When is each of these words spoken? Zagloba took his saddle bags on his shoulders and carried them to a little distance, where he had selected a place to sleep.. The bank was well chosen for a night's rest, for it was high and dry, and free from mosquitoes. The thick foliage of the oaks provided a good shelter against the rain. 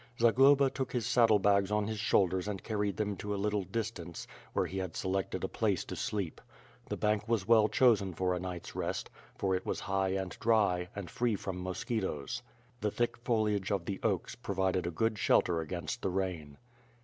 Zagloba 0.19 0.71
took 0.71 0.91
his 0.93 1.05
saddle 1.05 1.37
bags 1.37 1.69
on 1.69 1.85
his 1.85 1.99
shoulders 1.99 2.47
and 2.47 2.63
carried 2.63 2.97
them 2.97 3.15
to 3.17 3.35
a 3.35 3.35
little 3.35 3.61
distance, 3.63 4.25
where 4.51 4.65
he 4.65 4.79
had 4.79 4.95
selected 4.95 5.43
a 5.43 5.47
place 5.47 5.85
to 5.85 5.95
sleep.. 5.95 6.41
The 6.89 6.97
bank 6.97 7.27
was 7.27 7.47
well 7.47 7.67
chosen 7.67 8.15
for 8.15 8.33
a 8.33 8.39
night's 8.39 8.75
rest, 8.75 9.11
for 9.37 9.53
it 9.55 9.63
was 9.63 9.81
high 9.81 10.13
and 10.13 10.31
dry, 10.39 10.89
and 10.95 11.07
free 11.07 11.35
from 11.35 11.61
mosquitoes. 11.61 12.41
The 12.79 12.89
thick 12.89 13.15
foliage 13.15 13.69
of 13.71 13.85
the 13.85 13.99
oaks 14.01 14.33
provided 14.33 14.87
a 14.87 14.89
good 14.89 15.19
shelter 15.19 15.61
against 15.61 16.01
the 16.01 16.09
rain. 16.09 16.57